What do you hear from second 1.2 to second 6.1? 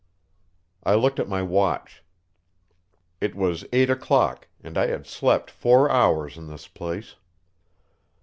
my watch. It was eight o'clock, and I had slept four